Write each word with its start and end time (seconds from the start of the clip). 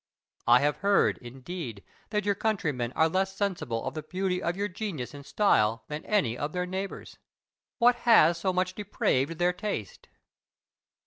I 0.47 0.61
have 0.61 0.77
heard, 0.77 1.19
indeed, 1.19 1.83
that 2.09 2.25
your 2.25 2.33
countrymen 2.33 2.91
are 2.93 3.07
less 3.07 3.35
sensible 3.35 3.85
of 3.85 3.93
the 3.93 4.01
beauty 4.01 4.41
of 4.41 4.57
your 4.57 4.67
genius 4.67 5.13
and 5.13 5.23
style 5.23 5.83
than 5.89 6.03
any 6.05 6.35
of 6.35 6.53
their 6.53 6.65
neighbours. 6.65 7.19
What 7.77 7.97
has 7.97 8.39
so 8.39 8.51
much 8.51 8.73
depraved 8.73 9.37
their 9.37 9.53
taste? 9.53 10.07